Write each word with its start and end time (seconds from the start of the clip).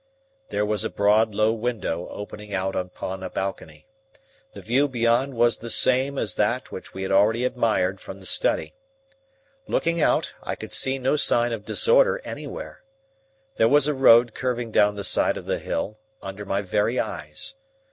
There 0.49 0.65
was 0.65 0.83
a 0.83 0.89
broad, 0.89 1.35
low 1.35 1.53
window 1.53 2.07
opening 2.09 2.55
out 2.55 2.75
upon 2.75 3.21
a 3.21 3.29
balcony. 3.29 3.85
The 4.53 4.61
view 4.63 4.87
beyond 4.87 5.35
was 5.35 5.59
the 5.59 5.69
same 5.69 6.17
as 6.17 6.33
that 6.33 6.71
which 6.71 6.91
we 6.95 7.03
had 7.03 7.11
already 7.11 7.45
admired 7.45 8.01
from 8.01 8.19
the 8.19 8.25
study. 8.25 8.73
Looking 9.67 10.01
out, 10.01 10.33
I 10.41 10.55
could 10.55 10.73
see 10.73 10.97
no 10.97 11.17
sign 11.17 11.53
of 11.53 11.65
disorder 11.65 12.19
anywhere. 12.25 12.81
There 13.57 13.69
was 13.69 13.85
a 13.87 13.93
road 13.93 14.33
curving 14.33 14.71
down 14.71 14.95
the 14.95 15.03
side 15.03 15.37
of 15.37 15.45
the 15.45 15.59
hill, 15.59 15.99
under 16.19 16.45
my 16.45 16.63
very 16.63 16.99
eyes. 16.99 17.53